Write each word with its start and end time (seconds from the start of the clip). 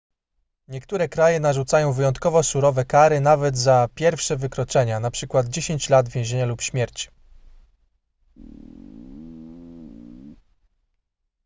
niektóre 0.67 1.07
kraje 1.09 1.39
narzucają 1.39 1.93
wyjątkowo 1.93 2.43
surowe 2.43 2.85
kary 2.85 3.19
nawet 3.21 3.57
za 3.57 3.87
pierwsze 3.95 4.37
wykroczenia 4.37 4.97
np 4.97 5.43
10 5.47 5.89
lat 5.89 6.09
więzienia 6.09 6.43
albo 6.43 6.61
śmierć 6.61 7.11